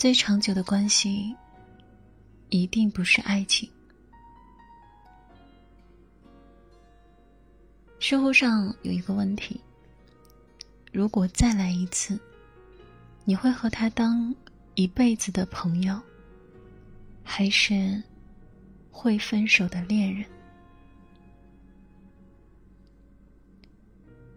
[0.00, 1.36] 最长久的关系，
[2.48, 3.68] 一定不是爱情。
[7.98, 9.60] 知乎上有一个问题：
[10.90, 12.18] 如果再来一次，
[13.26, 14.34] 你会和他当
[14.74, 16.00] 一辈子的朋友，
[17.22, 18.02] 还是
[18.90, 20.24] 会分手的恋人？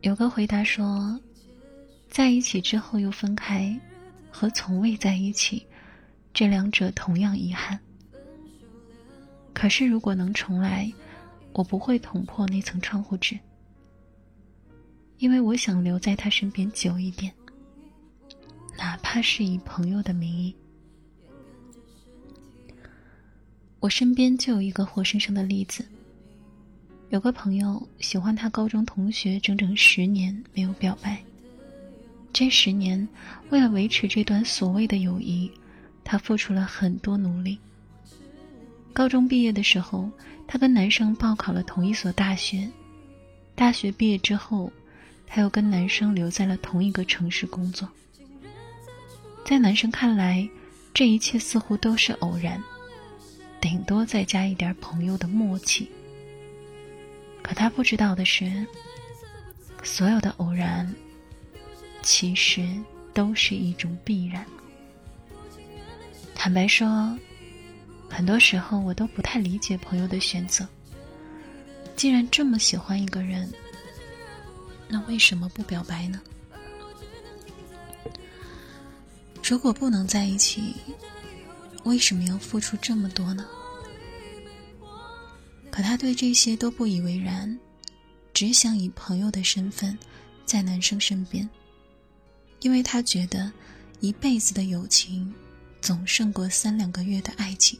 [0.02, 1.18] 有个回答说
[2.11, 3.80] ：“在一起之后又分开，
[4.34, 5.64] 和从未在一起，
[6.34, 7.80] 这两者同样遗憾。
[9.54, 10.91] 可是如果能重来，
[11.54, 13.38] 我不会捅破那层窗户纸，
[15.20, 17.32] 因为我想留在他身边久一点，
[18.76, 20.55] 哪怕是以朋友的名义。
[23.80, 25.86] 我身边就有一个活生生的例子。”
[27.12, 31.24] 有个朋友喜欢他高中同学整整十年没有表白。
[32.34, 33.08] 这十年，
[33.52, 35.52] 为了维持这段所谓的友谊，
[36.04, 37.60] 他付出了很多努力。
[38.91, 40.10] 高中毕业的时候，
[40.48, 42.68] 他跟男生报考了同一所大学。
[43.54, 44.74] 大学毕业之后，
[45.27, 47.88] 他又跟男生留在了同一个城市工作。
[49.46, 50.50] 在男生看来，
[50.91, 52.60] 这一切似乎都是偶然，
[53.62, 55.88] 顶多再加一点朋友的默契。
[57.44, 58.66] 可他不知道的是，
[59.84, 60.91] 所有的偶然，
[62.04, 62.70] 其实
[63.13, 64.46] 都是一种必然。
[66.35, 67.18] 坦白说，
[68.09, 70.68] 很多时候我都不太理解朋友的选择。
[71.95, 73.51] 既然这么喜欢一个人，
[74.90, 76.22] 那为什么不表白呢？
[79.41, 80.75] 如果不能在一起，
[81.84, 83.45] 为什么要付出这么多呢？
[85.72, 87.57] 可他对这些都不以为然，
[88.34, 89.97] 只想以朋友的身份
[90.45, 91.47] 在男生身边，
[92.64, 93.52] 因为他觉得
[94.00, 95.31] 一辈子的友情
[95.81, 97.78] 总胜过三两个月的爱情。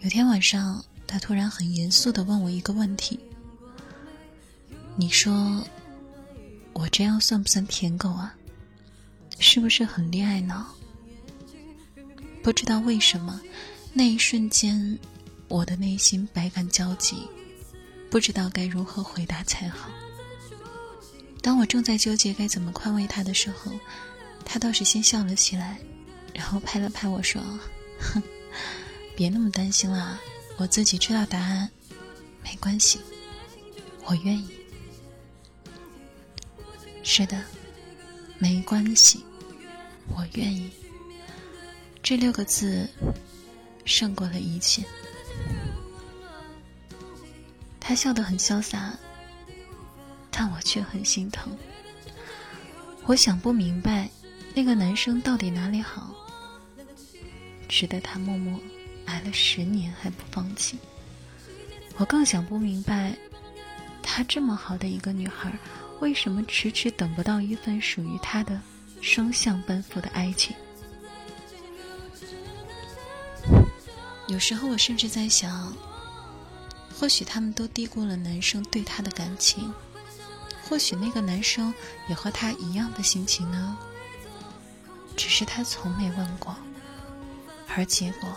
[0.00, 3.18] 有天晚上，他突然很严肃的问我一个问题
[4.96, 5.66] ：“你说，
[6.74, 8.36] 我这样算不算舔狗啊？
[9.38, 10.74] 是不是很恋爱脑？”
[12.44, 13.40] 不知道为什么，
[13.92, 14.98] 那一瞬间。
[15.48, 17.26] 我的内心百感交集，
[18.10, 19.88] 不知道该如何回答才好。
[21.48, 23.72] 当我正在纠结该怎么宽慰他的时候，
[24.44, 25.78] 他倒是先笑了起来，
[26.34, 27.40] 然后拍了拍我说
[27.98, 28.22] ：“哼，
[29.16, 30.20] 别那么担心啦，
[30.58, 31.70] 我自己知道答案，
[32.44, 33.00] 没关系，
[34.04, 34.46] 我愿意。”
[37.02, 37.42] 是的，
[38.36, 39.24] 没关系，
[40.08, 40.70] 我愿意。
[42.02, 42.86] 这六个字，
[43.86, 44.84] 胜过了一切。
[47.80, 48.94] 他笑得很潇洒，
[50.38, 51.52] 但我却很心疼。
[53.06, 54.08] 我想不明白，
[54.54, 56.14] 那个男生到底哪里好，
[57.68, 58.56] 值得他默默
[59.06, 60.78] 挨了十年还不放弃。
[61.96, 63.16] 我更想不明白，
[64.00, 65.52] 她这么好的一个女孩，
[65.98, 68.60] 为什么迟迟等不到一份属于她的
[69.00, 70.54] 双向奔赴的爱情？
[74.28, 75.76] 有时候我甚至在想。
[76.96, 79.72] 或许他们都低估了男生对她的感情，
[80.68, 81.72] 或许那个男生
[82.08, 83.76] 也和她一样的心情呢。
[85.16, 86.54] 只是他从没问过，
[87.74, 88.28] 而结果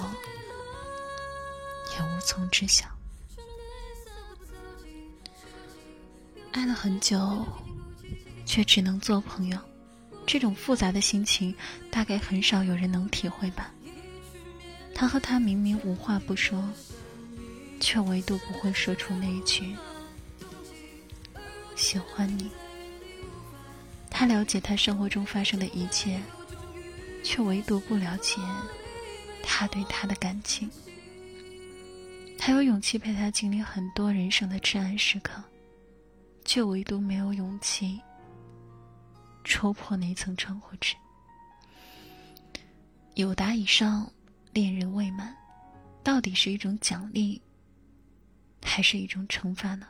[1.91, 2.85] 也无从知晓。
[6.51, 7.45] 爱了很久，
[8.45, 9.59] 却只能做朋友，
[10.25, 11.53] 这种复杂的心情，
[11.91, 13.71] 大概很少有人能体会吧。
[14.95, 16.63] 他和她明明无话不说。
[17.83, 19.75] 却唯独不会说出那一句
[21.91, 22.49] “喜欢你”。
[24.09, 26.21] 他了解他生活中发生的一切，
[27.21, 28.39] 却唯独不了解
[29.43, 30.69] 他对他的感情。
[32.37, 35.43] 他有勇气陪他经历很多人生的至暗时刻，
[36.45, 37.99] 却唯独没有勇气
[39.43, 40.95] 戳破那层窗户纸。
[43.15, 44.09] 有达以上，
[44.53, 45.35] 恋人未满，
[46.03, 47.41] 到底是一种奖励？
[48.63, 49.87] 还是一种惩罚呢？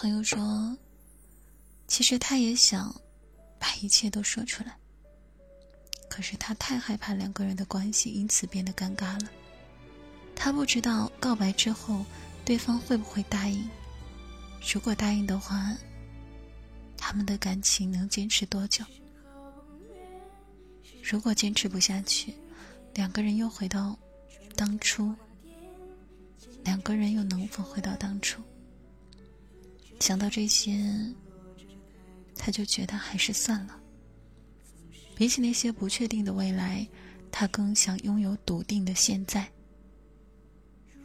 [0.00, 0.74] 朋友说
[1.86, 2.90] ：“其实他也想
[3.58, 4.74] 把一切都说出来，
[6.08, 9.30] 可是他太害怕两个人的关系因此变得尴尬了。
[10.34, 12.02] 他不知道告白之后
[12.46, 13.68] 对方会不会答应。
[14.72, 15.76] 如果答应的话，
[16.96, 18.82] 他们的感情能坚持多久？
[21.02, 22.34] 如果坚持不下去？”
[22.96, 23.98] 两个人又回到
[24.56, 25.14] 当初，
[26.64, 28.42] 两个人又能否回到当初？
[30.00, 30.82] 想到这些，
[32.34, 33.78] 他就觉得还是算了。
[35.14, 36.86] 比起那些不确定的未来，
[37.30, 39.46] 他更想拥有笃定的现在。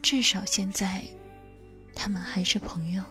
[0.02, 1.04] 至少现在，
[1.94, 3.04] 他们还是朋友，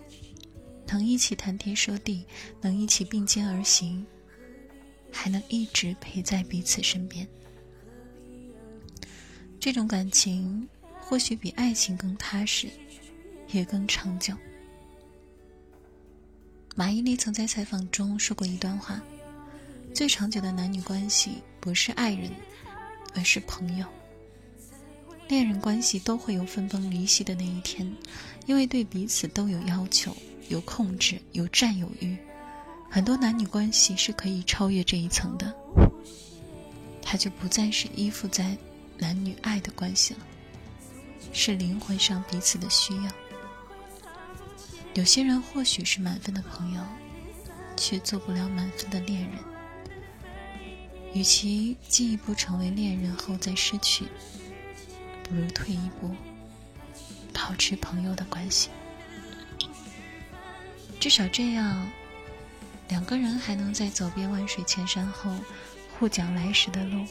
[0.87, 2.25] 能一起谈天说地，
[2.61, 4.05] 能一起并肩而行，
[5.11, 7.27] 还能一直陪在彼此身边。
[9.59, 10.67] 这种感情
[10.99, 12.67] 或许比爱情更踏实，
[13.51, 14.35] 也更长久。
[16.77, 19.01] 马伊琍曾在采访中说过一段话
[19.95, 22.29] ：“最长久的男女关系不是爱人，
[23.15, 23.85] 而是朋友。
[25.29, 27.89] 恋人关系都会有分崩离析的那一天，
[28.45, 30.15] 因为对彼此都有要求、
[30.49, 32.17] 有控制、有占有欲。
[32.89, 35.55] 很多男女关系是可以超越这一层的，
[37.01, 38.55] 它就不再是依附在。”
[38.97, 40.21] 男女爱的关系了，
[41.33, 43.11] 是灵魂上彼此的需要。
[44.95, 46.81] 有些人或许是满分的朋友，
[47.75, 49.31] 却做不了满分的恋人。
[51.13, 54.05] 与其进一步成为恋人后再失去，
[55.21, 56.15] 不如退一步，
[57.33, 58.69] 保持朋友的关系。
[60.97, 61.91] 至少这样，
[62.87, 65.29] 两个人还能在走遍万水千山后，
[65.99, 67.05] 互讲来时的路。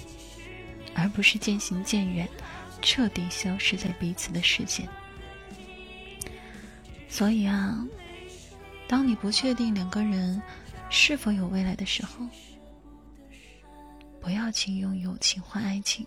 [0.95, 2.27] 而不是渐行渐远，
[2.81, 4.89] 彻底消失在彼此的世界。
[7.15, 7.87] 所以啊，
[8.89, 10.43] 当你不确定两个人
[10.91, 12.27] 是否有未来的时候，
[14.21, 16.05] 不要轻用友情换爱情，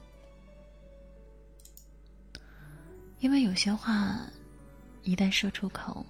[3.20, 4.20] 因为有些话
[5.02, 6.06] 一旦说出口，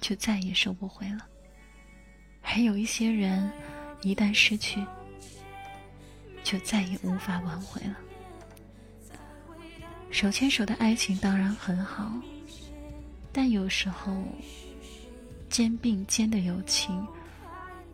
[0.00, 1.20] 就再也收不回了；
[2.40, 3.48] 还有一些人
[4.02, 4.84] 一旦失去。
[6.42, 7.96] 就再也无法挽回了。
[10.10, 12.10] 手牵手的爱情当然很好，
[13.40, 14.12] 但有时候
[15.48, 17.06] 肩并肩的友情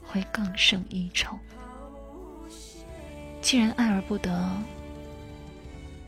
[0.03, 1.39] 会更胜一筹。
[3.43, 4.51] 既然爱而不得，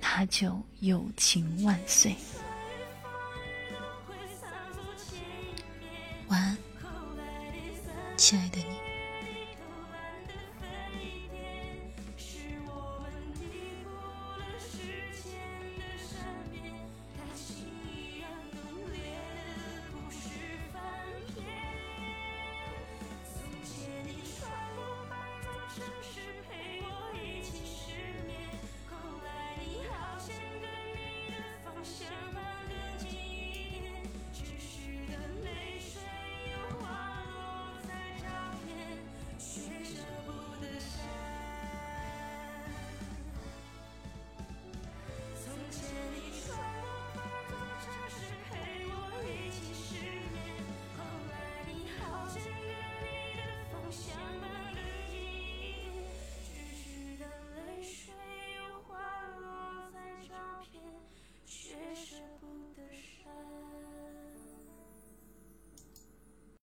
[0.01, 2.17] 那就友情万岁。
[6.29, 6.57] 晚安，
[8.17, 8.96] 亲爱的你。